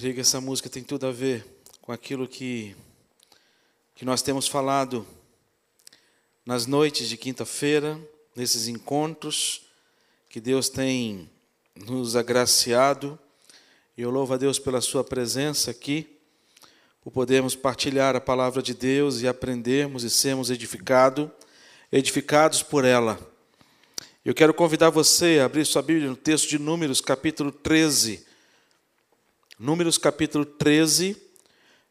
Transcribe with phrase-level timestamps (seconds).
[0.00, 1.44] creio que essa música tem tudo a ver
[1.82, 2.74] com aquilo que,
[3.94, 5.06] que nós temos falado
[6.46, 8.00] nas noites de quinta-feira,
[8.34, 9.66] nesses encontros
[10.26, 11.28] que Deus tem
[11.76, 13.18] nos agraciado.
[13.94, 16.08] E eu louvo a Deus pela Sua presença aqui,
[17.02, 21.30] por podermos partilhar a palavra de Deus e aprendermos e sermos edificado,
[21.92, 23.20] edificados por ela.
[24.24, 28.29] Eu quero convidar você a abrir sua Bíblia no texto de Números, capítulo 13.
[29.62, 31.14] Números, capítulo 13,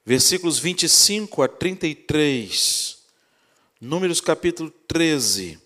[0.03, 2.97] versículos 25 a 33.
[3.79, 5.61] Números, capítulo 13,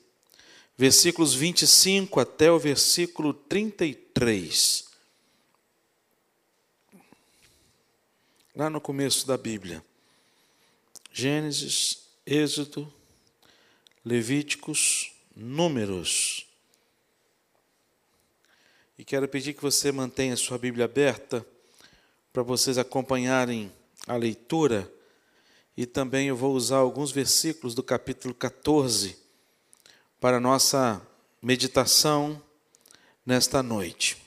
[0.78, 4.90] versículos 25 até o versículo 33.
[8.54, 9.82] Lá no começo da Bíblia.
[11.14, 12.94] Gênesis, Êxodo,
[14.04, 16.46] Levíticos, Números.
[19.00, 21.48] E quero pedir que você mantenha sua Bíblia aberta
[22.34, 23.72] para vocês acompanharem
[24.08, 24.92] a leitura.
[25.78, 29.16] E também eu vou usar alguns versículos do capítulo 14
[30.20, 31.00] para nossa
[31.40, 32.42] meditação
[33.24, 34.18] nesta noite.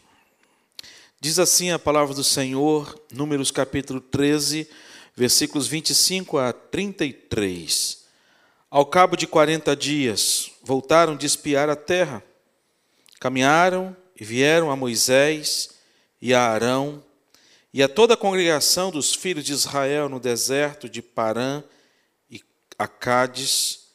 [1.21, 4.69] Diz assim a palavra do Senhor, Números capítulo 13,
[5.17, 8.05] versículos 25 a 33.
[8.71, 12.23] Ao cabo de quarenta dias, voltaram de espiar a terra.
[13.19, 15.71] Caminharam e vieram a Moisés
[16.21, 17.03] e a Arão
[17.77, 21.63] e a toda a congregação dos filhos de Israel no deserto de Parã
[22.31, 22.43] e
[22.79, 23.91] a.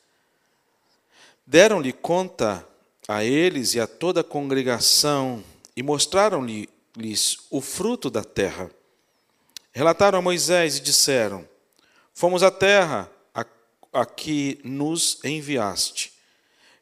[1.48, 2.64] Deram-lhe conta
[3.08, 5.44] a eles e a toda a congregação
[5.76, 8.70] e mostraram-lhes o fruto da terra.
[9.72, 11.50] Relataram a Moisés e disseram:
[12.14, 13.44] Fomos à terra a,
[13.94, 16.14] a que nos enviaste,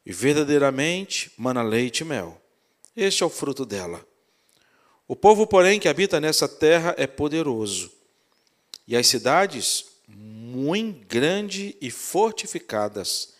[0.04, 2.38] e verdadeiramente mana leite e mel.
[2.94, 4.06] Este é o fruto dela.
[5.10, 7.90] O povo, porém, que habita nessa terra é poderoso,
[8.86, 13.34] e as cidades muito grandes e fortificadas.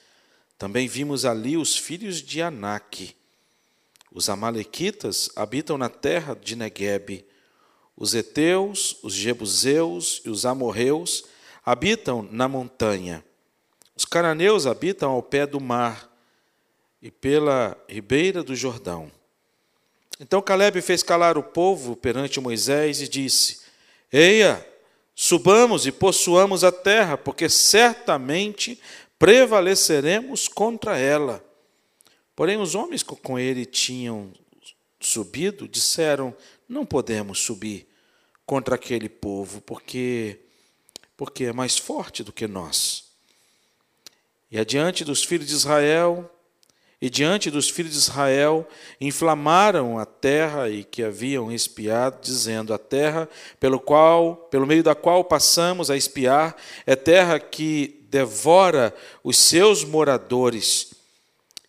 [0.58, 3.14] Também vimos ali os filhos de Anak.
[4.10, 7.24] Os amalequitas habitam na terra de Negueb.
[7.96, 11.24] Os heteus, os jebuseus e os amorreus
[11.64, 13.24] habitam na montanha.
[13.94, 16.12] Os cananeus habitam ao pé do mar
[17.00, 19.19] e pela ribeira do Jordão.
[20.20, 23.62] Então Caleb fez calar o povo perante Moisés e disse:
[24.12, 24.64] Eia,
[25.14, 28.78] subamos e possuamos a terra, porque certamente
[29.18, 31.42] prevaleceremos contra ela.
[32.36, 34.30] Porém, os homens que com ele tinham
[35.00, 36.36] subido disseram:
[36.68, 37.88] Não podemos subir
[38.44, 40.38] contra aquele povo, porque
[41.16, 43.04] porque é mais forte do que nós.
[44.50, 46.30] E adiante dos filhos de Israel,
[47.00, 48.68] e diante dos filhos de Israel,
[49.00, 53.26] inflamaram a terra e que haviam espiado, dizendo: A terra
[53.58, 56.54] pelo qual, pelo meio da qual passamos a espiar,
[56.86, 58.94] é terra que devora
[59.24, 60.92] os seus moradores.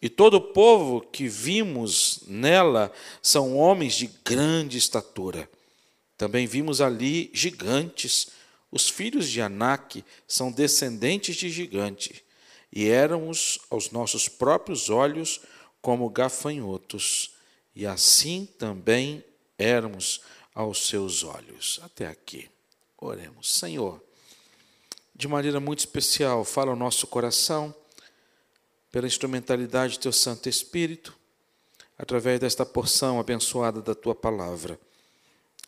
[0.01, 5.47] E todo o povo que vimos nela são homens de grande estatura.
[6.17, 8.31] Também vimos ali gigantes.
[8.69, 12.21] Os filhos de Anak são descendentes de gigantes
[12.71, 15.41] e éramos aos nossos próprios olhos
[15.81, 17.35] como gafanhotos,
[17.75, 19.23] e assim também
[19.57, 20.21] éramos
[20.53, 21.79] aos seus olhos.
[21.83, 22.49] Até aqui.
[22.97, 23.51] Oremos.
[23.51, 24.01] Senhor,
[25.15, 27.73] de maneira muito especial, fala ao nosso coração,
[28.91, 31.17] pela instrumentalidade do teu Santo Espírito,
[31.97, 34.79] através desta porção abençoada da tua palavra.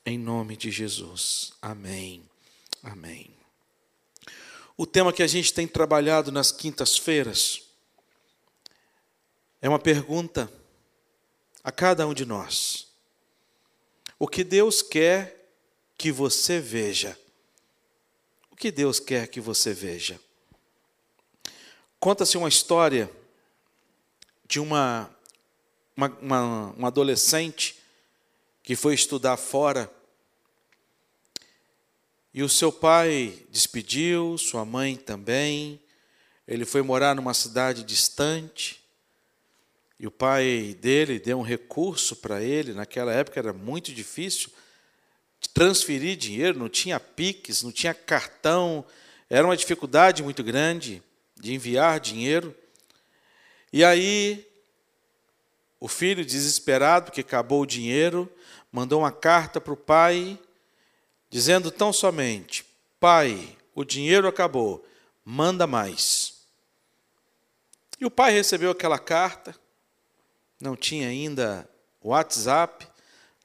[0.06, 1.54] Em nome de Jesus.
[1.62, 2.24] Amém.
[2.84, 3.43] Amém.
[4.76, 7.62] O tema que a gente tem trabalhado nas quintas-feiras
[9.62, 10.52] é uma pergunta
[11.64, 12.88] a cada um de nós.
[14.18, 15.52] O que Deus quer
[15.96, 17.18] que você veja?
[18.50, 20.20] O que Deus quer que você veja?
[22.00, 23.10] Conta-se uma história
[24.48, 25.10] de uma,
[25.96, 27.80] uma, uma, uma adolescente
[28.64, 29.90] que foi estudar fora
[32.34, 35.80] e o seu pai despediu, sua mãe também.
[36.48, 38.82] Ele foi morar numa cidade distante.
[40.00, 42.74] E o pai dele deu um recurso para ele.
[42.74, 44.50] Naquela época era muito difícil
[45.54, 48.84] transferir dinheiro, não tinha PIX, não tinha cartão.
[49.30, 51.04] Era uma dificuldade muito grande
[51.40, 52.56] de enviar dinheiro.
[53.72, 54.44] E aí,
[55.80, 58.28] o filho, desesperado, porque acabou o dinheiro,
[58.72, 60.40] mandou uma carta para o pai
[61.34, 62.64] dizendo tão somente:
[63.00, 64.86] Pai, o dinheiro acabou,
[65.26, 66.44] manda mais.
[68.00, 69.56] E o pai recebeu aquela carta,
[70.62, 71.68] não tinha ainda
[72.04, 72.88] WhatsApp,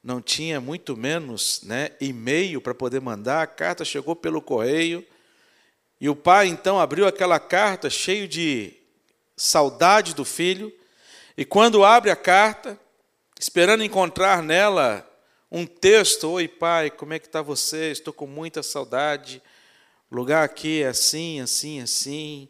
[0.04, 5.02] não tinha muito menos né, e-mail para poder mandar, a carta chegou pelo correio.
[5.98, 8.76] E o pai então abriu aquela carta cheio de
[9.34, 10.70] saudade do filho,
[11.38, 12.78] e quando abre a carta,
[13.40, 15.08] esperando encontrar nela
[15.50, 17.90] um texto, oi pai, como é que está você?
[17.90, 19.42] Estou com muita saudade.
[20.10, 22.48] O lugar aqui é assim, assim, assim.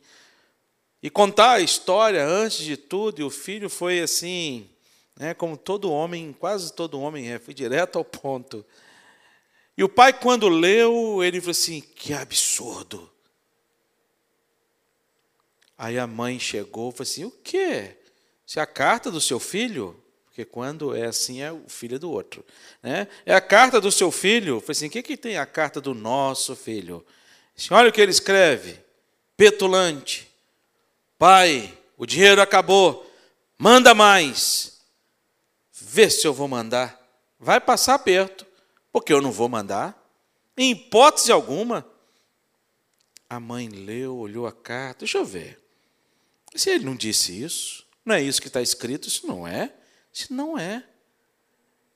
[1.03, 4.69] E contar a história antes de tudo, e o filho foi assim,
[5.17, 8.67] né, como todo homem, quase todo homem é, foi direto ao ponto.
[9.77, 13.09] E o pai, quando leu, ele falou assim: que absurdo.
[15.77, 17.97] Aí a mãe chegou e falou assim: o quê?
[18.45, 20.03] Se é a carta do seu filho?
[20.38, 22.44] Porque quando é assim, é o filho do outro.
[22.81, 23.08] Né?
[23.26, 24.61] É a carta do seu filho.
[24.61, 27.05] Falei assim: o que, que tem a carta do nosso filho?
[27.56, 28.79] Assim, olha o que ele escreve:
[29.37, 30.31] petulante.
[31.19, 33.12] Pai, o dinheiro acabou.
[33.58, 34.81] Manda mais.
[35.73, 37.05] Vê se eu vou mandar.
[37.40, 38.46] Vai passar perto,
[38.93, 40.00] porque eu não vou mandar.
[40.56, 41.85] Em hipótese alguma.
[43.29, 45.00] A mãe leu, olhou a carta.
[45.00, 45.58] Deixa eu ver.
[46.55, 49.73] Se ele não disse isso, não é isso que está escrito, isso não é.
[50.19, 50.85] Isso não é.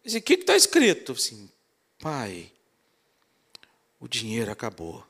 [0.05, 1.11] Disse, o que está escrito?
[1.11, 1.51] Assim,
[1.99, 2.53] pai,
[3.99, 5.05] o dinheiro acabou.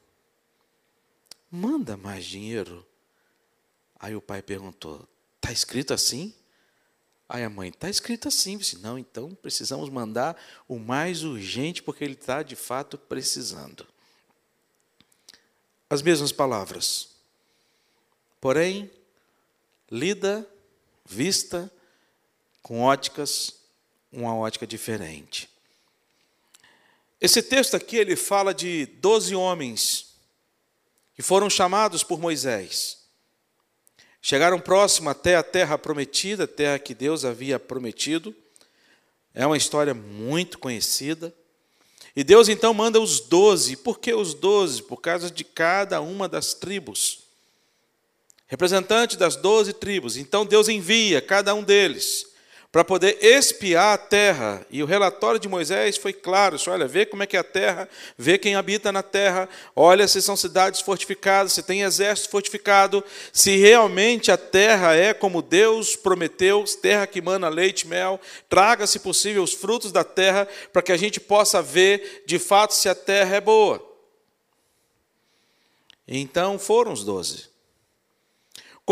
[1.50, 2.86] Manda mais dinheiro.
[4.00, 5.06] Aí o pai perguntou:
[5.36, 6.34] está escrito assim?
[7.28, 8.56] Aí a mãe: está escrito assim.
[8.56, 10.34] Disse, não, então precisamos mandar
[10.66, 13.86] o mais urgente, porque ele está de fato precisando.
[15.90, 17.10] As mesmas palavras.
[18.40, 18.90] Porém,
[19.90, 20.48] lida,
[21.04, 21.70] vista
[22.62, 23.54] com óticas,
[24.12, 25.48] uma ótica diferente.
[27.20, 30.14] Esse texto aqui ele fala de doze homens
[31.14, 32.98] que foram chamados por Moisés.
[34.20, 38.34] Chegaram próximo até a terra prometida, a terra que Deus havia prometido.
[39.34, 41.34] É uma história muito conhecida.
[42.14, 43.76] E Deus então manda os doze.
[43.76, 44.82] Por que os doze?
[44.82, 47.22] Por causa de cada uma das tribos
[48.52, 50.18] representante das doze tribos.
[50.18, 52.31] Então Deus envia cada um deles
[52.72, 54.66] para poder espiar a terra.
[54.70, 57.86] E o relatório de Moisés foi claro: olha, vê como é que é a terra,
[58.16, 59.46] vê quem habita na terra,
[59.76, 65.42] olha se são cidades fortificadas, se tem exército fortificado, se realmente a terra é como
[65.42, 70.48] Deus prometeu, terra que mana leite e mel, traga, se possível, os frutos da terra,
[70.72, 73.86] para que a gente possa ver de fato se a terra é boa.
[76.08, 77.51] Então foram os doze.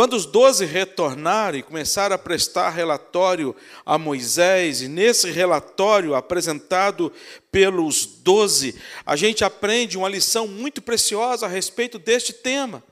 [0.01, 3.55] Quando os doze retornaram e começaram a prestar relatório
[3.85, 7.13] a Moisés, e nesse relatório apresentado
[7.53, 12.83] pelos doze, a gente aprende uma lição muito preciosa a respeito deste tema.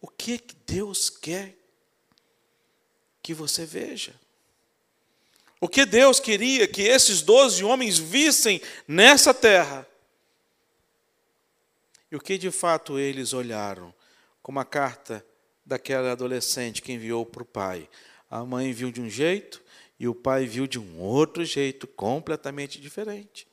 [0.00, 1.54] O que Deus quer
[3.22, 4.12] que você veja?
[5.60, 9.86] O que Deus queria que esses doze homens vissem nessa terra?
[12.10, 13.94] E o que de fato eles olharam?
[14.42, 15.24] Como a carta
[15.64, 17.88] daquela adolescente que enviou para o pai.
[18.30, 19.62] A mãe viu de um jeito
[19.98, 23.46] e o pai viu de um outro jeito, completamente diferente.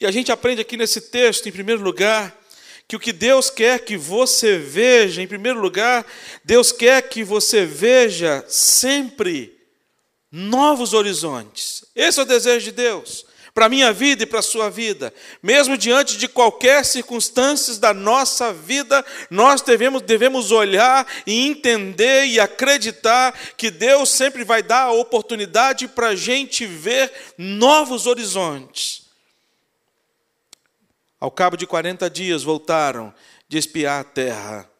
[0.00, 2.36] E a gente aprende aqui nesse texto, em primeiro lugar,
[2.88, 6.04] que o que Deus quer que você veja, em primeiro lugar,
[6.44, 9.56] Deus quer que você veja sempre
[10.30, 11.84] novos horizontes.
[11.94, 15.12] Esse é o desejo de Deus para a minha vida e para a sua vida.
[15.42, 22.40] Mesmo diante de qualquer circunstância da nossa vida, nós devemos, devemos olhar e entender e
[22.40, 29.02] acreditar que Deus sempre vai dar a oportunidade para a gente ver novos horizontes.
[31.20, 33.14] Ao cabo de 40 dias, voltaram
[33.48, 34.70] de espiar a terra.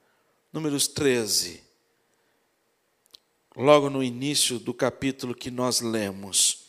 [0.53, 1.63] Números 13.
[3.55, 6.62] Logo no início do capítulo que nós lemos.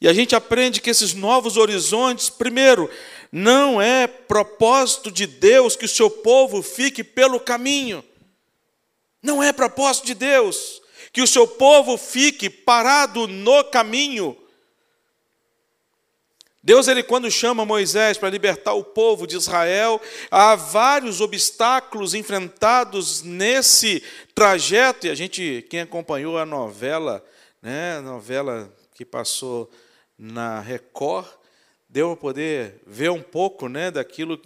[0.00, 2.90] E a gente aprende que esses novos horizontes, primeiro,
[3.30, 8.02] não é propósito de Deus que o seu povo fique pelo caminho.
[9.22, 10.80] Não é propósito de Deus
[11.12, 14.36] que o seu povo fique parado no caminho.
[16.62, 23.22] Deus, ele quando chama Moisés para libertar o povo de Israel, há vários obstáculos enfrentados
[23.22, 24.02] nesse
[24.34, 27.24] trajeto, e a gente, quem acompanhou a novela,
[27.62, 29.70] né, a novela que passou
[30.20, 31.26] na Record,
[31.88, 34.38] deu para poder ver um pouco né, daquilo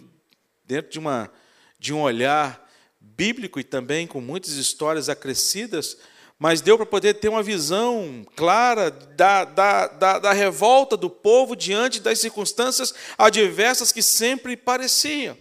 [0.63, 1.29] dentro de, uma,
[1.77, 2.65] de um olhar
[2.97, 5.97] bíblico e também com muitas histórias acrescidas,
[6.39, 11.57] mas deu para poder ter uma visão clara da, da, da, da, revolta do povo
[11.57, 15.37] diante das circunstâncias adversas que sempre pareciam.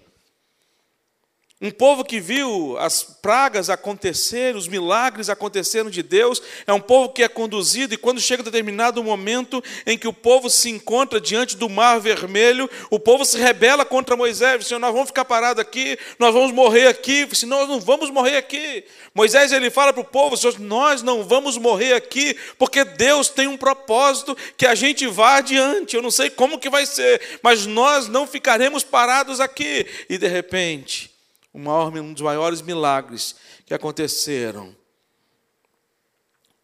[1.63, 7.11] Um povo que viu as pragas acontecer, os milagres acontecendo de Deus, é um povo
[7.11, 11.57] que é conduzido, e quando chega determinado momento em que o povo se encontra diante
[11.57, 15.97] do mar vermelho, o povo se rebela contra Moisés, Senhor, nós vamos ficar parados aqui,
[16.19, 18.85] nós vamos morrer aqui, se nós não vamos morrer aqui.
[19.15, 23.47] Moisés ele fala para o povo, Senhor, nós não vamos morrer aqui, porque Deus tem
[23.47, 25.95] um propósito que a gente vá adiante.
[25.95, 29.87] Eu não sei como que vai ser, mas nós não ficaremos parados aqui.
[30.11, 31.14] E de repente,
[31.55, 34.77] um dos maiores milagres que aconteceram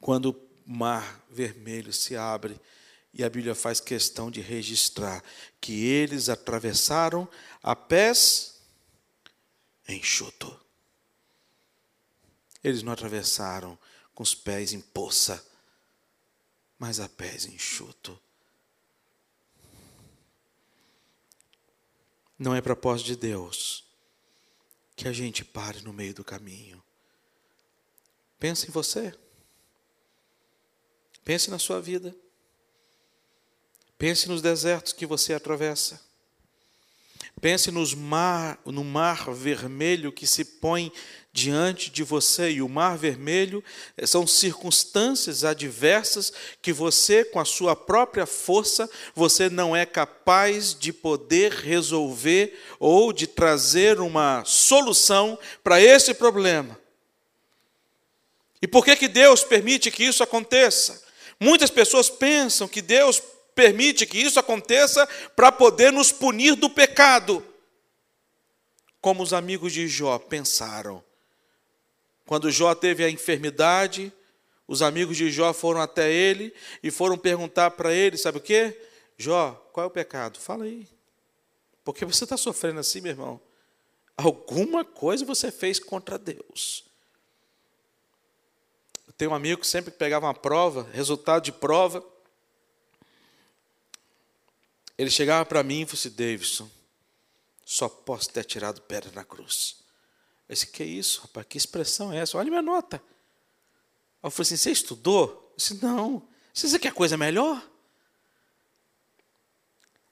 [0.00, 2.60] quando o mar vermelho se abre
[3.14, 5.22] e a Bíblia faz questão de registrar
[5.60, 7.28] que eles atravessaram
[7.62, 8.60] a pés
[9.88, 10.58] enxuto.
[12.62, 13.78] Eles não atravessaram
[14.14, 15.44] com os pés em poça,
[16.78, 18.18] mas a pés enxuto.
[22.38, 23.89] Não é propósito de Deus
[25.00, 26.82] que a gente pare no meio do caminho.
[28.38, 29.14] Pense em você.
[31.24, 32.14] Pense na sua vida.
[33.96, 35.98] Pense nos desertos que você atravessa.
[37.40, 40.92] Pense nos mar, no mar vermelho que se põe
[41.32, 42.50] diante de você.
[42.50, 43.64] E o mar vermelho
[43.96, 50.74] eh, são circunstâncias adversas que você, com a sua própria força, você não é capaz
[50.78, 56.78] de poder resolver ou de trazer uma solução para esse problema.
[58.60, 61.02] E por que, que Deus permite que isso aconteça?
[61.38, 63.22] Muitas pessoas pensam que Deus
[63.60, 67.44] permite que isso aconteça para poder nos punir do pecado.
[69.02, 71.04] Como os amigos de Jó pensaram.
[72.24, 74.10] Quando Jó teve a enfermidade,
[74.66, 78.74] os amigos de Jó foram até ele e foram perguntar para ele: sabe o que?
[79.18, 80.40] Jó, qual é o pecado?
[80.40, 80.88] Fala aí.
[81.84, 83.38] Porque você está sofrendo assim, meu irmão?
[84.16, 86.86] Alguma coisa você fez contra Deus.
[89.06, 92.02] Eu tenho um amigo que sempre pegava uma prova, resultado de prova.
[95.00, 96.70] Ele chegava para mim e falou assim: Davidson,
[97.64, 99.76] só posso ter tirado pedra na cruz.
[100.46, 101.46] Eu disse, que isso, rapaz?
[101.48, 102.36] Que expressão é essa?
[102.36, 103.02] Olha minha nota.
[104.22, 105.52] Eu falei assim, você estudou?
[105.52, 106.28] Eu disse, não.
[106.52, 107.66] Você quer coisa melhor?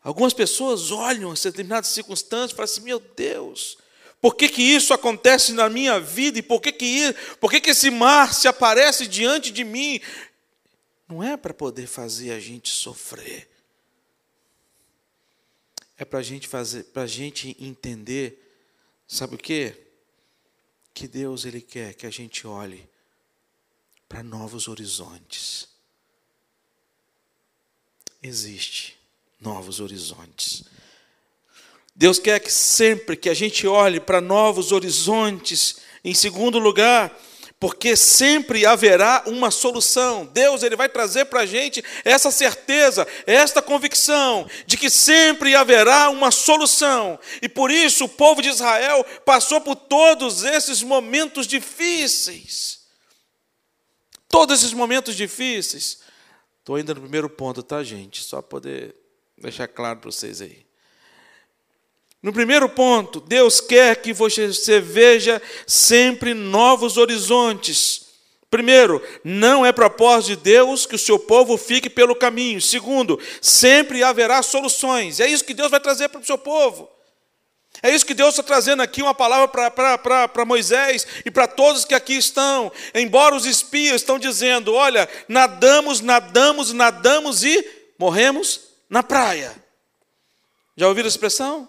[0.02, 3.76] Algumas pessoas olham determinadas circunstâncias e falam assim, meu Deus,
[4.22, 6.38] por que, que isso acontece na minha vida?
[6.38, 10.00] E por que, que, por que, que esse mar se aparece diante de mim?
[11.06, 13.57] Não é para poder fazer a gente sofrer.
[15.98, 18.56] É para gente fazer, para gente entender,
[19.06, 19.76] sabe o quê?
[20.98, 22.90] que Deus ele quer que a gente olhe
[24.08, 25.68] para novos horizontes.
[28.20, 28.98] Existe
[29.40, 30.64] novos horizontes.
[31.94, 37.16] Deus quer que sempre que a gente olhe para novos horizontes, em segundo lugar,
[37.60, 40.26] porque sempre haverá uma solução.
[40.26, 46.08] Deus ele vai trazer para a gente essa certeza, esta convicção de que sempre haverá
[46.10, 47.18] uma solução.
[47.42, 52.86] E por isso o povo de Israel passou por todos esses momentos difíceis.
[54.28, 55.98] Todos esses momentos difíceis.
[56.60, 58.22] Estou ainda no primeiro ponto, tá, gente?
[58.22, 58.94] Só poder
[59.36, 60.67] deixar claro para vocês aí.
[62.22, 68.06] No primeiro ponto, Deus quer que você veja sempre novos horizontes.
[68.50, 72.60] Primeiro, não é propósito de Deus que o seu povo fique pelo caminho.
[72.60, 75.20] Segundo, sempre haverá soluções.
[75.20, 76.90] É isso que Deus vai trazer para o seu povo.
[77.82, 81.94] É isso que Deus está trazendo aqui, uma palavra para Moisés e para todos que
[81.94, 82.72] aqui estão.
[82.92, 87.64] Embora os espias estão dizendo: olha, nadamos, nadamos, nadamos e
[87.96, 89.54] morremos na praia.
[90.76, 91.68] Já ouviram a expressão?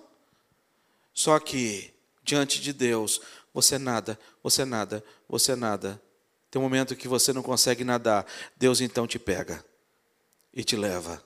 [1.20, 3.20] Só que, diante de Deus,
[3.54, 6.02] você nada, você nada, você nada.
[6.50, 9.62] Tem um momento que você não consegue nadar, Deus então te pega
[10.54, 11.22] e te leva.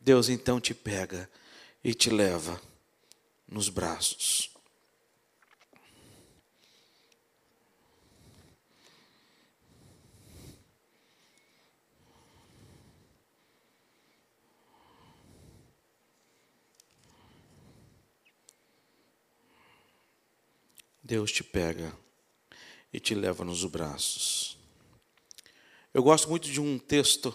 [0.00, 1.28] Deus então te pega
[1.84, 2.58] e te leva
[3.46, 4.50] nos braços.
[21.02, 21.92] Deus te pega
[22.92, 24.56] e te leva nos braços.
[25.92, 27.34] Eu gosto muito de um texto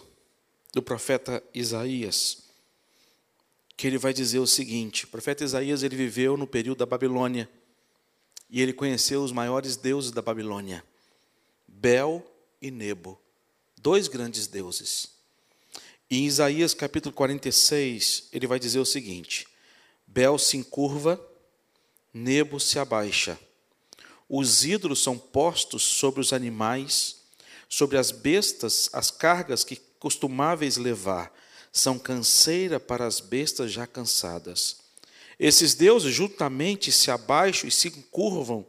[0.72, 2.44] do profeta Isaías,
[3.76, 7.48] que ele vai dizer o seguinte: o profeta Isaías ele viveu no período da Babilônia
[8.48, 10.82] e ele conheceu os maiores deuses da Babilônia,
[11.66, 12.24] Bel
[12.62, 13.20] e Nebo,
[13.76, 15.10] dois grandes deuses.
[16.10, 19.46] E em Isaías capítulo 46, ele vai dizer o seguinte:
[20.06, 21.22] Bel se encurva
[22.14, 23.38] Nebo se abaixa.
[24.28, 27.16] Os ídolos são postos sobre os animais,
[27.68, 31.32] sobre as bestas, as cargas que costumáveis levar,
[31.72, 34.76] são canseira para as bestas já cansadas.
[35.38, 38.66] Esses deuses juntamente se abaixam e se curvam,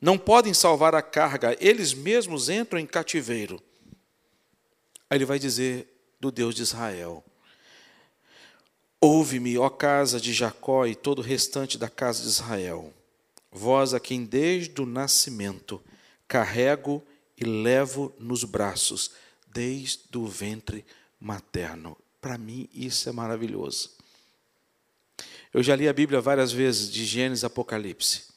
[0.00, 3.62] não podem salvar a carga, eles mesmos entram em cativeiro.
[5.08, 5.88] Aí ele vai dizer
[6.20, 7.24] do Deus de Israel:
[9.00, 12.92] Ouve-me, ó casa de Jacó e todo o restante da casa de Israel,
[13.52, 15.82] vós a quem desde o nascimento
[16.26, 17.06] carrego
[17.36, 19.10] e levo nos braços,
[19.46, 20.84] desde o ventre
[21.20, 21.96] materno.
[22.20, 23.90] Para mim, isso é maravilhoso.
[25.52, 28.32] Eu já li a Bíblia várias vezes, de Gênesis a Apocalipse.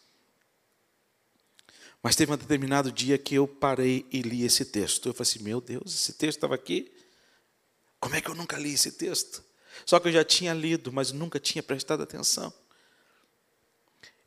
[2.03, 5.07] Mas teve um determinado dia que eu parei e li esse texto.
[5.07, 6.91] Eu falei assim: meu Deus, esse texto estava aqui?
[7.99, 9.43] Como é que eu nunca li esse texto?
[9.85, 12.53] Só que eu já tinha lido, mas nunca tinha prestado atenção.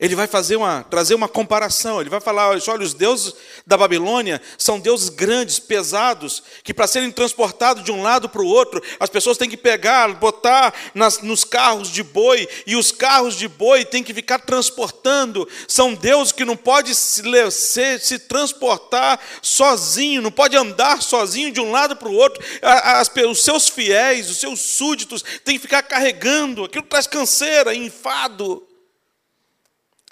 [0.00, 2.00] Ele vai fazer uma, trazer uma comparação.
[2.00, 3.34] Ele vai falar: olha, os deuses
[3.66, 8.46] da Babilônia são deuses grandes, pesados, que para serem transportados de um lado para o
[8.46, 13.34] outro, as pessoas têm que pegar, botar nas, nos carros de boi, e os carros
[13.34, 15.48] de boi têm que ficar transportando.
[15.66, 21.60] São deuses que não pode se, se, se transportar sozinho, não pode andar sozinho de
[21.60, 22.40] um lado para o outro.
[22.62, 26.64] As, os seus fiéis, os seus súditos, têm que ficar carregando.
[26.64, 28.67] Aquilo traz canseira, enfado.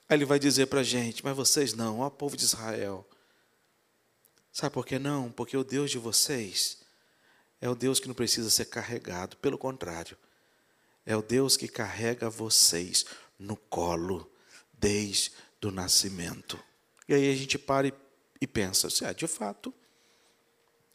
[0.09, 3.07] Aí ele vai dizer para a gente: Mas vocês não, ó povo de Israel.
[4.53, 5.31] Sabe por que não?
[5.31, 6.79] Porque o Deus de vocês
[7.61, 10.17] é o Deus que não precisa ser carregado, pelo contrário,
[11.05, 13.05] é o Deus que carrega vocês
[13.39, 14.31] no colo
[14.73, 15.33] desde
[15.63, 16.59] o nascimento.
[17.09, 17.93] E aí a gente para
[18.41, 19.75] e, pensa: assim, ah, de fato,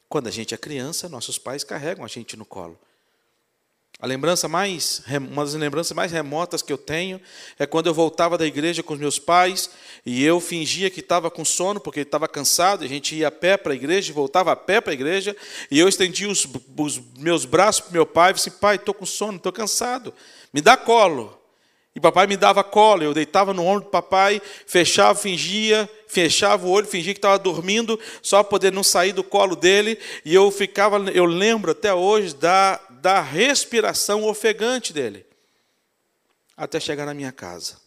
[0.08, 2.80] quando a gente é criança, nossos pais carregam a gente no colo.
[4.00, 7.22] A lembrança mais, uma das lembranças mais remotas que eu tenho
[7.60, 9.70] é quando eu voltava da igreja com os meus pais
[10.04, 12.84] e eu fingia que estava com sono porque estava cansado.
[12.84, 15.36] A gente ia a pé para a igreja, voltava a pé para a igreja
[15.70, 19.06] e eu estendi os, os meus braços para meu pai e disse: Pai, estou com
[19.06, 20.12] sono, estou cansado,
[20.52, 21.40] me dá colo.
[21.94, 26.70] E papai me dava colo, eu deitava no ombro do papai, fechava, fingia, fechava o
[26.70, 30.50] olho, fingia que estava dormindo, só para poder não sair do colo dele, e eu
[30.52, 35.26] ficava, eu lembro até hoje da, da respiração ofegante dele,
[36.56, 37.78] até chegar na minha casa.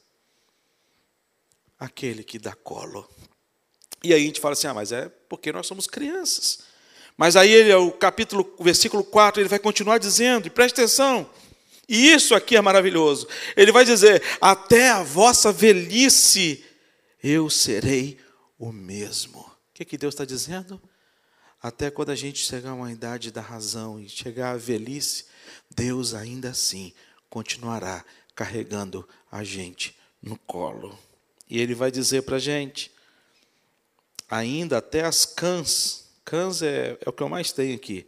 [1.78, 3.08] Aquele que dá colo.
[4.02, 6.60] E aí a gente fala assim: ah, mas é porque nós somos crianças.
[7.16, 11.30] Mas aí ele, o capítulo, o versículo 4, ele vai continuar dizendo, e preste atenção.
[11.88, 13.28] E isso aqui é maravilhoso.
[13.56, 16.64] Ele vai dizer: Até a vossa velhice
[17.22, 18.18] eu serei
[18.58, 19.38] o mesmo.
[19.40, 20.80] O que, que Deus está dizendo?
[21.64, 25.24] Até quando a gente chegar a uma idade da razão e chegar à velhice,
[25.74, 26.92] Deus ainda assim
[27.30, 30.98] continuará carregando a gente no colo.
[31.48, 32.92] E Ele vai dizer para a gente:
[34.30, 38.06] ainda até as cãs, cãs é, é o que eu mais tenho aqui,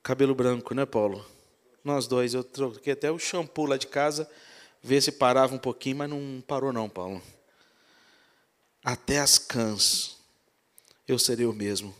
[0.00, 1.26] cabelo branco, né, Paulo?
[1.82, 4.30] Nós dois, eu troquei até o shampoo lá de casa,
[4.80, 7.20] ver se parava um pouquinho, mas não parou não, Paulo.
[8.84, 10.16] Até as cãs,
[11.08, 11.92] eu serei o mesmo.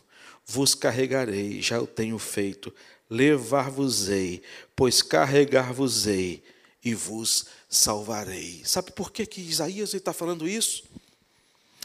[0.45, 2.73] Vos carregarei, já o tenho feito.
[3.09, 4.41] Levar-vos-ei,
[4.75, 6.43] pois carregar-vos-ei
[6.83, 8.61] e vos salvarei.
[8.63, 10.83] Sabe por que, que Isaías está falando isso?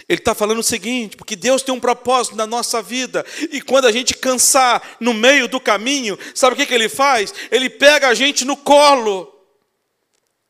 [0.08, 3.86] Ele está falando o seguinte, porque Deus tem um propósito na nossa vida, e quando
[3.86, 7.32] a gente cansar no meio do caminho, sabe o que, que ele faz?
[7.50, 9.32] Ele pega a gente no colo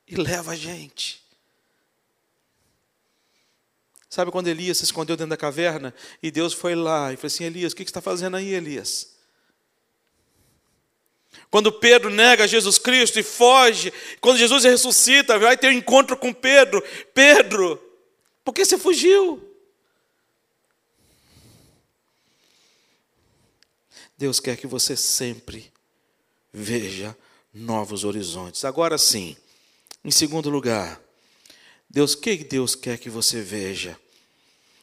[0.09, 1.20] e leva a gente.
[4.11, 7.45] Sabe quando Elias se escondeu dentro da caverna e Deus foi lá e falou assim:
[7.45, 9.15] Elias, o que você está fazendo aí, Elias?
[11.49, 16.33] Quando Pedro nega Jesus Cristo e foge, quando Jesus ressuscita, vai ter um encontro com
[16.33, 16.83] Pedro:
[17.15, 17.81] Pedro,
[18.45, 19.47] por que você fugiu?
[24.19, 25.73] Deus quer que você sempre
[26.53, 27.17] veja
[27.55, 28.65] novos horizontes.
[28.65, 29.37] Agora sim,
[30.05, 31.01] em segundo lugar,
[31.91, 33.99] Deus, o que Deus quer que você veja?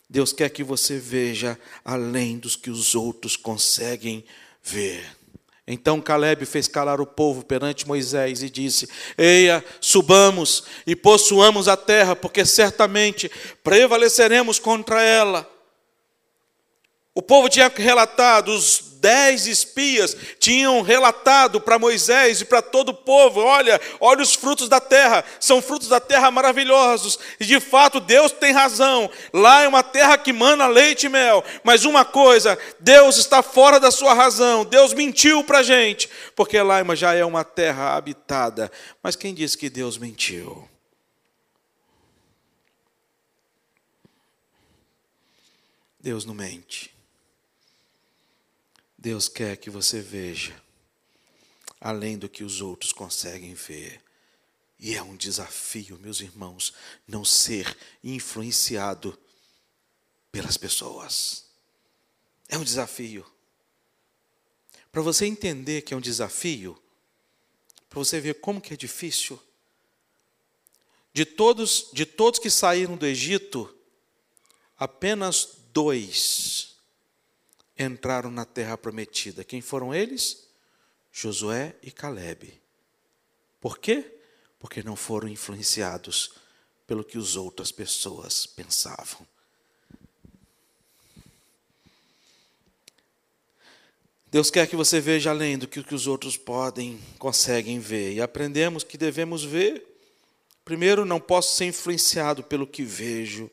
[0.10, 4.26] Deus quer que você veja além dos que os outros conseguem
[4.62, 5.18] ver.
[5.66, 11.78] Então Caleb fez calar o povo perante Moisés e disse: Eia, subamos e possuamos a
[11.78, 13.32] terra, porque certamente
[13.64, 15.50] prevaleceremos contra ela.
[17.16, 22.94] O povo tinha relatado, os dez espias tinham relatado para Moisés e para todo o
[22.94, 27.18] povo: olha, olha os frutos da terra, são frutos da terra maravilhosos.
[27.40, 29.10] E de fato Deus tem razão.
[29.32, 31.44] Lá é uma terra que mana leite e mel.
[31.64, 34.66] Mas uma coisa, Deus está fora da sua razão.
[34.66, 38.72] Deus mentiu para a gente, porque lá já é uma terra habitada.
[39.02, 40.68] Mas quem disse que Deus mentiu?
[46.00, 46.97] Deus não mente.
[49.08, 50.62] Deus quer que você veja
[51.80, 54.04] além do que os outros conseguem ver.
[54.78, 56.74] E é um desafio, meus irmãos,
[57.08, 59.18] não ser influenciado
[60.30, 61.46] pelas pessoas.
[62.50, 63.26] É um desafio.
[64.92, 66.78] Para você entender que é um desafio,
[67.90, 69.42] para você ver como que é difícil,
[71.14, 73.74] de todos, de todos que saíram do Egito,
[74.78, 76.67] apenas dois
[77.78, 79.44] entraram na terra prometida.
[79.44, 80.48] Quem foram eles?
[81.12, 82.60] Josué e Caleb.
[83.60, 84.06] Por quê?
[84.60, 86.34] Porque não foram influenciados
[86.86, 89.28] pelo que as outras pessoas pensavam.
[94.30, 98.14] Deus quer que você veja além do que os outros podem, conseguem ver.
[98.14, 99.86] E aprendemos que devemos ver.
[100.66, 103.50] Primeiro, não posso ser influenciado pelo que vejo.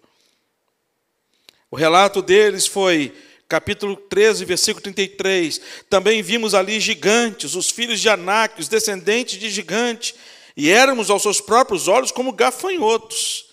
[1.71, 3.17] O relato deles foi
[3.49, 5.61] capítulo 13, versículo 33.
[5.89, 10.15] Também vimos ali gigantes, os filhos de Anak, os descendentes de gigante,
[10.57, 13.47] e éramos aos seus próprios olhos como gafanhotos.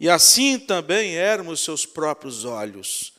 [0.00, 3.12] E assim também éramos seus próprios olhos.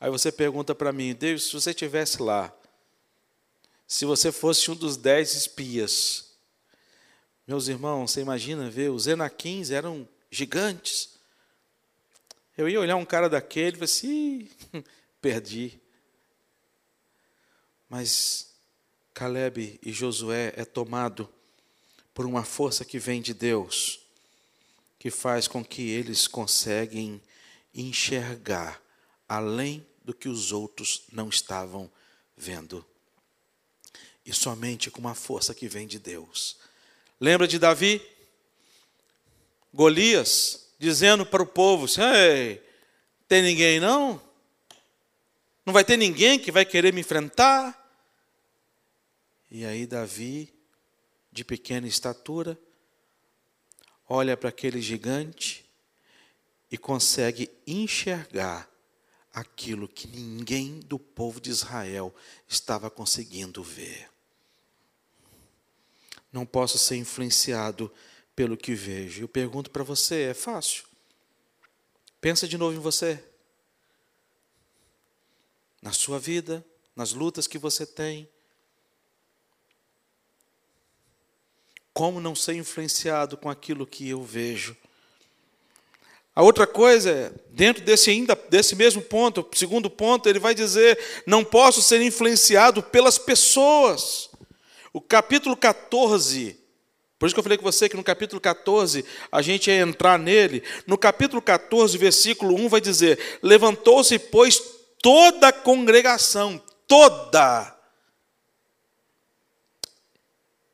[0.00, 2.54] Aí você pergunta para mim, Deus, se você estivesse lá,
[3.86, 6.28] se você fosse um dos dez espias,
[7.46, 11.17] meus irmãos, você imagina ver, os Enaquins eram gigantes.
[12.58, 14.50] Eu ia olhar um cara daquele e falei assim,
[15.22, 15.80] perdi.
[17.88, 18.52] Mas
[19.14, 21.32] Caleb e Josué é tomado
[22.12, 24.00] por uma força que vem de Deus,
[24.98, 27.22] que faz com que eles conseguem
[27.72, 28.82] enxergar
[29.28, 31.88] além do que os outros não estavam
[32.36, 32.84] vendo.
[34.26, 36.58] E somente com uma força que vem de Deus.
[37.20, 38.02] Lembra de Davi?
[39.72, 42.62] Golias dizendo para o povo: Ei,
[43.26, 44.20] tem ninguém não?
[45.66, 47.76] Não vai ter ninguém que vai querer me enfrentar?
[49.50, 50.54] E aí, Davi,
[51.30, 52.58] de pequena estatura,
[54.08, 55.64] olha para aquele gigante
[56.70, 58.68] e consegue enxergar
[59.32, 62.14] aquilo que ninguém do povo de Israel
[62.46, 64.08] estava conseguindo ver.
[66.32, 67.92] Não posso ser influenciado
[68.38, 69.24] pelo que vejo.
[69.24, 70.84] Eu pergunto para você: é fácil?
[72.20, 73.20] Pensa de novo em você.
[75.82, 78.28] Na sua vida, nas lutas que você tem.
[81.92, 84.76] Como não ser influenciado com aquilo que eu vejo?
[86.32, 90.96] A outra coisa é, dentro desse ainda desse mesmo ponto, segundo ponto, ele vai dizer:
[91.26, 94.30] não posso ser influenciado pelas pessoas.
[94.92, 96.67] O capítulo 14
[97.18, 100.18] por isso que eu falei com você que no capítulo 14 a gente ia entrar
[100.18, 100.62] nele.
[100.86, 104.62] No capítulo 14, versículo 1 vai dizer: Levantou-se, pois,
[105.02, 107.76] toda a congregação, toda,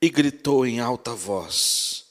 [0.02, 2.04] e gritou em alta voz,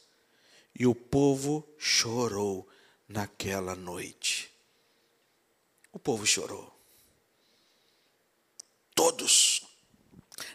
[0.77, 2.67] e o povo chorou
[3.07, 4.51] naquela noite.
[5.91, 6.73] O povo chorou.
[8.95, 9.62] Todos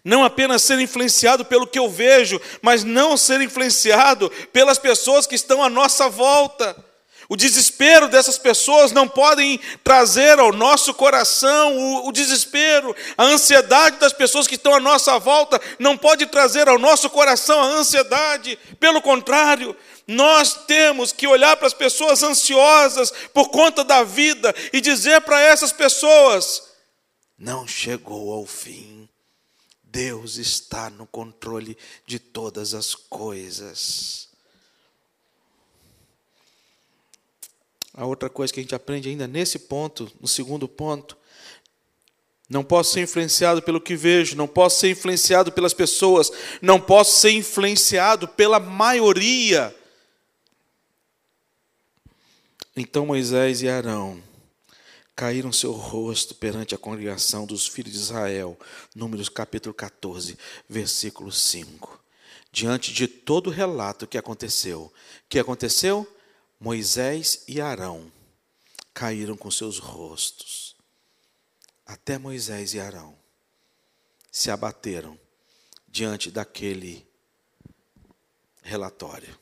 [0.04, 5.34] não apenas ser influenciado pelo que eu vejo, mas não ser influenciado pelas pessoas que
[5.34, 6.76] estão à nossa volta.
[7.30, 13.98] O desespero dessas pessoas não podem trazer ao nosso coração o, o, desespero, a ansiedade
[13.98, 18.58] das pessoas que estão à nossa volta não pode trazer ao nosso coração a ansiedade.
[18.80, 24.80] Pelo contrário, nós temos que olhar para as pessoas ansiosas por conta da vida e
[24.80, 26.62] dizer para essas pessoas:
[27.38, 29.06] não chegou ao fim.
[29.90, 34.28] Deus está no controle de todas as coisas.
[37.94, 41.16] A outra coisa que a gente aprende ainda nesse ponto, no segundo ponto,
[42.48, 46.30] não posso ser influenciado pelo que vejo, não posso ser influenciado pelas pessoas,
[46.62, 49.74] não posso ser influenciado pela maioria.
[52.76, 54.27] Então Moisés e Arão
[55.18, 58.56] caíram seu rosto perante a congregação dos filhos de Israel.
[58.94, 62.00] Números capítulo 14, versículo 5.
[62.52, 64.92] Diante de todo o relato que aconteceu.
[65.28, 66.06] Que aconteceu?
[66.60, 68.12] Moisés e Arão
[68.94, 70.76] caíram com seus rostos.
[71.84, 73.18] Até Moisés e Arão
[74.30, 75.18] se abateram
[75.88, 77.04] diante daquele
[78.62, 79.36] relatório.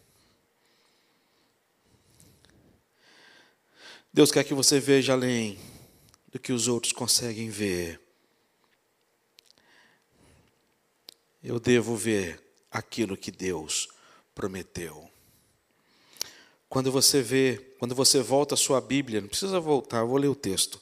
[4.16, 5.58] Deus quer que você veja além
[6.32, 8.00] do que os outros conseguem ver.
[11.44, 13.86] Eu devo ver aquilo que Deus
[14.34, 15.06] prometeu.
[16.66, 20.28] quando você vê, quando você volta a sua Bíblia, não precisa voltar, eu vou ler
[20.28, 20.80] o texto.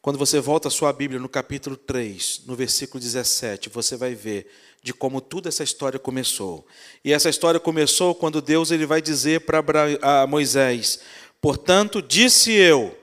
[0.00, 4.50] Quando você volta a sua Bíblia no capítulo 3, no versículo 17, você vai ver
[4.82, 6.66] de como toda essa história começou.
[7.04, 11.00] E essa história começou quando Deus ele vai dizer para Moisés:
[11.46, 12.98] Portanto, disse eu,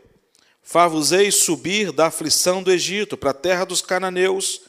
[0.61, 4.63] far-vos-ei subir da aflição do Egito para a terra dos cananeus,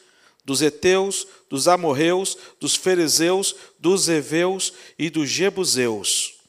[0.45, 6.39] dos heteus, dos amorreus, dos ferezeus, dos heveus e dos jebuseus.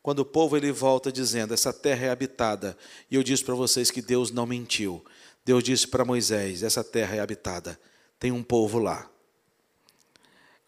[0.00, 2.78] Quando o povo ele volta dizendo: essa terra é habitada,
[3.10, 5.04] e eu disse para vocês que Deus não mentiu.
[5.44, 7.76] Deus disse para Moisés: essa terra é habitada,
[8.16, 9.10] tem um povo lá.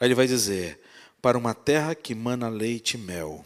[0.01, 0.81] Aí ele vai dizer:
[1.22, 3.44] para uma terra que mana leite e mel.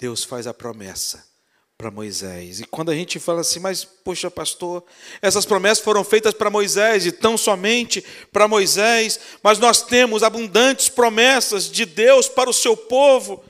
[0.00, 1.28] Deus faz a promessa
[1.76, 2.60] para Moisés.
[2.60, 4.82] E quando a gente fala assim, mas poxa, pastor,
[5.20, 10.88] essas promessas foram feitas para Moisés e tão somente para Moisés, mas nós temos abundantes
[10.88, 13.44] promessas de Deus para o seu povo.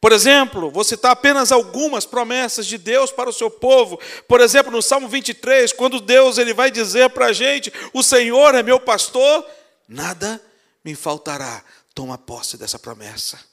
[0.00, 4.00] Por exemplo, vou citar apenas algumas promessas de Deus para o seu povo.
[4.26, 8.52] Por exemplo, no Salmo 23, quando Deus ele vai dizer para a gente: O Senhor
[8.56, 9.46] é meu pastor,
[9.88, 10.40] nada
[10.84, 11.62] me faltará.
[11.94, 13.51] Toma posse dessa promessa.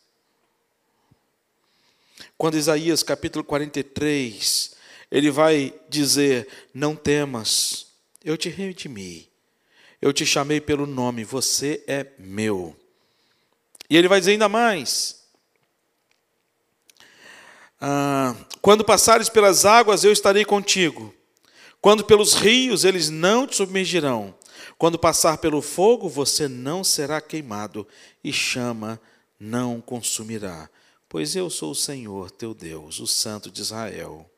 [2.39, 4.71] Quando Isaías capítulo 43,
[5.11, 7.87] ele vai dizer: Não temas,
[8.23, 9.29] eu te redimi,
[10.01, 12.73] eu te chamei pelo nome, você é meu.
[13.89, 15.21] E ele vai dizer ainda mais:
[17.81, 21.13] ah, Quando passares pelas águas, eu estarei contigo.
[21.81, 24.33] Quando pelos rios, eles não te submergirão.
[24.77, 27.85] Quando passar pelo fogo, você não será queimado,
[28.23, 28.97] e chama
[29.37, 30.69] não consumirá.
[31.09, 34.29] Pois eu sou o Senhor teu Deus, o Santo de Israel,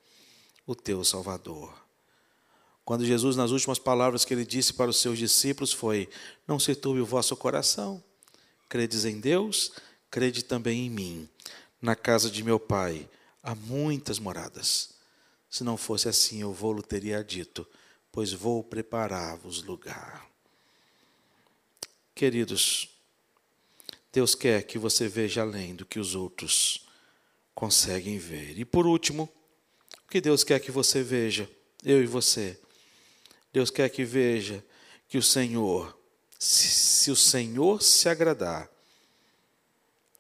[0.65, 1.77] o teu Salvador.
[2.85, 6.09] Quando Jesus, nas últimas palavras que ele disse para os seus discípulos, foi:
[6.47, 8.01] Não se turbe o vosso coração,
[8.69, 9.73] credes em Deus,
[10.09, 11.29] crede também em mim.
[11.81, 13.09] Na casa de meu pai
[13.43, 14.91] há muitas moradas.
[15.49, 17.67] Se não fosse assim, eu vou-lo teria dito,
[18.13, 20.25] pois vou preparar-vos lugar.
[22.15, 22.90] Queridos,
[24.11, 26.85] Deus quer que você veja além do que os outros
[27.55, 28.57] conseguem ver.
[28.57, 29.29] E por último,
[30.05, 31.49] o que Deus quer que você veja,
[31.83, 32.59] eu e você?
[33.53, 34.63] Deus quer que veja
[35.07, 35.97] que o Senhor,
[36.37, 38.69] se, se o Senhor se agradar,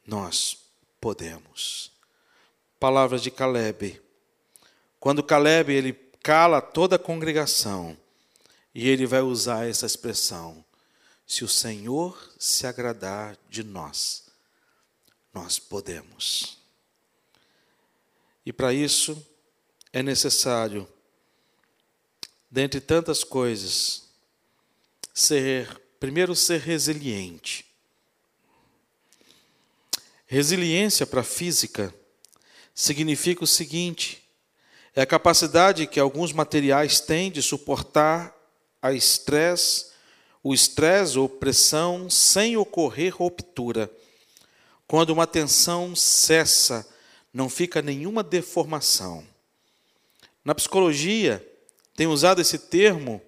[0.05, 0.57] nós
[0.99, 1.91] podemos.
[2.79, 4.01] Palavras de Caleb.
[4.99, 7.97] Quando Caleb ele cala toda a congregação
[8.73, 10.63] e ele vai usar essa expressão:
[11.31, 14.25] se o Senhor se agradar de nós,
[15.33, 16.57] nós podemos.
[18.45, 19.25] E para isso
[19.93, 20.85] é necessário,
[22.49, 24.09] dentre tantas coisas,
[25.13, 27.65] ser, primeiro, ser resiliente.
[30.27, 31.95] Resiliência para a física
[32.75, 34.21] significa o seguinte:
[34.93, 38.35] é a capacidade que alguns materiais têm de suportar
[38.81, 39.90] a estresse
[40.43, 43.91] o estresse ou pressão sem ocorrer ruptura.
[44.87, 46.87] Quando uma tensão cessa,
[47.33, 49.25] não fica nenhuma deformação.
[50.43, 51.47] Na psicologia,
[51.95, 53.21] tem usado esse termo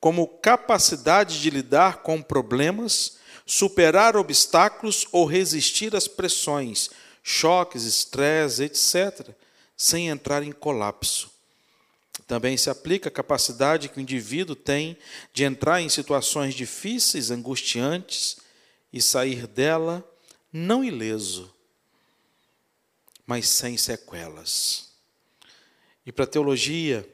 [0.00, 6.90] como capacidade de lidar com problemas, superar obstáculos ou resistir às pressões,
[7.22, 9.30] choques, estresse, etc.,
[9.76, 11.33] sem entrar em colapso.
[12.26, 14.96] Também se aplica a capacidade que o indivíduo tem
[15.32, 18.36] de entrar em situações difíceis, angustiantes
[18.92, 20.08] e sair dela
[20.52, 21.52] não ileso,
[23.26, 24.92] mas sem sequelas.
[26.06, 27.08] E para a teologia,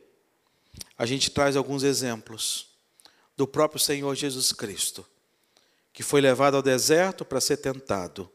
[0.99, 2.69] a gente traz alguns exemplos
[3.37, 5.07] do próprio Senhor Jesus Cristo,
[5.93, 8.31] que foi levado ao deserto para ser tentado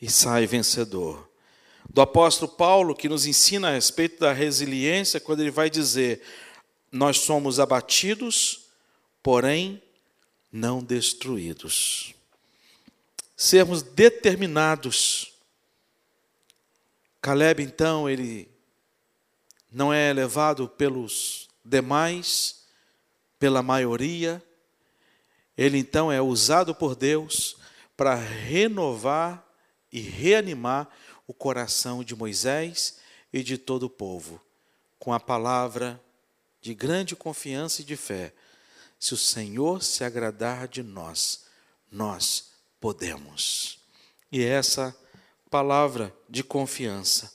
[0.00, 1.31] e sai vencedor
[1.88, 6.22] do apóstolo Paulo, que nos ensina a respeito da resiliência, quando ele vai dizer:
[6.90, 8.66] Nós somos abatidos,
[9.22, 9.82] porém
[10.50, 12.14] não destruídos.
[13.36, 15.32] Sermos determinados.
[17.20, 18.48] Caleb, então, ele
[19.70, 22.62] não é levado pelos demais,
[23.38, 24.42] pela maioria,
[25.56, 27.56] ele então é usado por Deus
[27.96, 29.44] para renovar
[29.92, 30.88] e reanimar
[31.32, 32.98] o coração de Moisés
[33.32, 34.38] e de todo o povo,
[34.98, 35.98] com a palavra
[36.60, 38.34] de grande confiança e de fé.
[39.00, 41.46] Se o Senhor se agradar de nós,
[41.90, 43.78] nós podemos.
[44.30, 44.94] E essa
[45.50, 47.32] palavra de confiança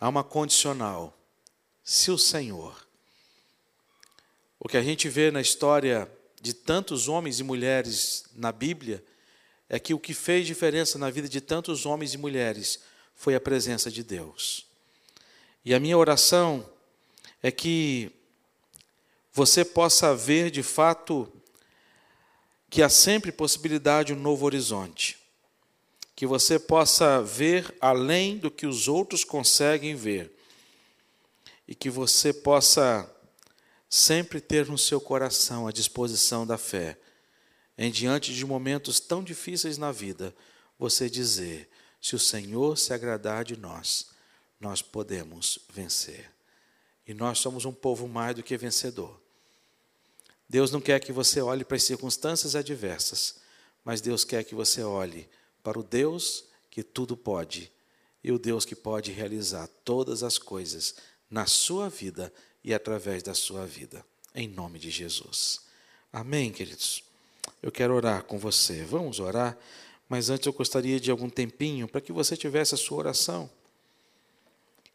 [0.00, 1.14] há uma condicional.
[1.84, 2.88] Se o Senhor.
[4.58, 9.04] O que a gente vê na história de tantos homens e mulheres na Bíblia
[9.68, 12.80] é que o que fez diferença na vida de tantos homens e mulheres
[13.14, 14.66] foi a presença de Deus.
[15.64, 16.68] E a minha oração
[17.42, 18.12] é que
[19.32, 21.30] você possa ver de fato
[22.70, 25.18] que há sempre possibilidade de um novo horizonte.
[26.14, 30.32] Que você possa ver além do que os outros conseguem ver.
[31.66, 33.10] E que você possa
[33.88, 36.98] sempre ter no seu coração a disposição da fé.
[37.78, 40.34] Em diante de momentos tão difíceis na vida,
[40.78, 41.68] você dizer:
[42.00, 44.06] se o Senhor se agradar de nós,
[44.60, 46.30] nós podemos vencer.
[47.06, 49.20] E nós somos um povo mais do que vencedor.
[50.48, 53.36] Deus não quer que você olhe para as circunstâncias adversas,
[53.84, 55.28] mas Deus quer que você olhe
[55.62, 57.72] para o Deus que tudo pode
[58.22, 60.96] e o Deus que pode realizar todas as coisas
[61.30, 64.04] na sua vida e através da sua vida.
[64.34, 65.60] Em nome de Jesus.
[66.12, 67.05] Amém, queridos?
[67.62, 68.84] Eu quero orar com você.
[68.84, 69.56] Vamos orar,
[70.08, 73.50] mas antes eu gostaria de algum tempinho para que você tivesse a sua oração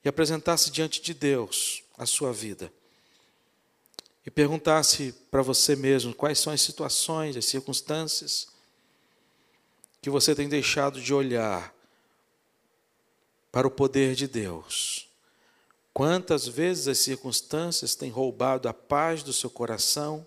[0.04, 2.72] e apresentasse diante de Deus a sua vida
[4.26, 8.48] e perguntasse para você mesmo quais são as situações, as circunstâncias
[10.02, 11.74] que você tem deixado de olhar
[13.52, 15.08] para o poder de Deus.
[15.94, 20.26] Quantas vezes as circunstâncias têm roubado a paz do seu coração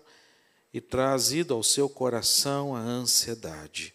[0.75, 3.93] e trazido ao seu coração a ansiedade?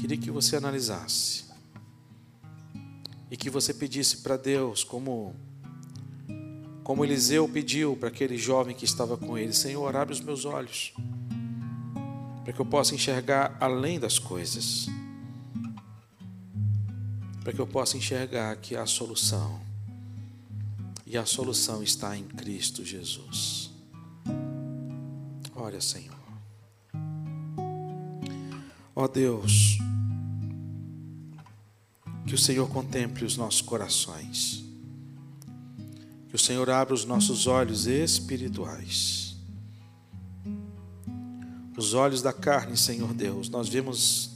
[0.00, 1.44] Queria que você analisasse
[3.30, 5.36] e que você pedisse para Deus, como
[6.82, 10.94] como Eliseu pediu para aquele jovem que estava com ele: Senhor, abre os meus olhos,
[12.44, 14.86] para que eu possa enxergar além das coisas,
[17.44, 19.60] para que eu possa enxergar que há solução,
[21.04, 23.67] e a solução está em Cristo Jesus.
[25.68, 26.16] Olha, Senhor.
[28.96, 29.76] Ó Deus,
[32.26, 34.64] que o Senhor contemple os nossos corações
[36.28, 39.36] que o Senhor abra os nossos olhos espirituais.
[41.76, 44.30] Os olhos da carne, Senhor Deus, nós vemos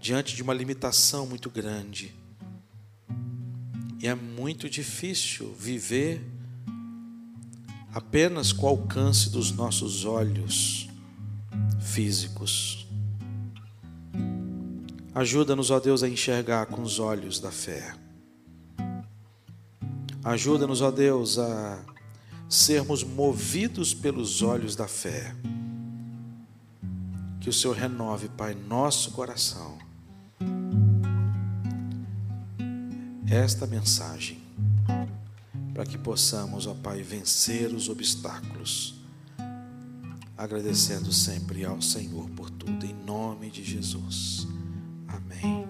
[0.00, 2.12] diante de uma limitação muito grande.
[4.00, 6.24] E é muito difícil viver
[7.96, 10.86] apenas com o alcance dos nossos olhos
[11.80, 12.86] físicos.
[15.14, 17.94] Ajuda-nos, ó Deus, a enxergar com os olhos da fé.
[20.22, 21.82] Ajuda-nos, ó Deus, a
[22.50, 25.34] sermos movidos pelos olhos da fé.
[27.40, 29.78] Que o Senhor renove, Pai, nosso coração.
[33.26, 34.45] Esta mensagem,
[35.76, 38.94] para que possamos, ó Pai, vencer os obstáculos,
[40.34, 44.48] agradecendo sempre ao Senhor por tudo, em nome de Jesus.
[45.06, 45.65] Amém.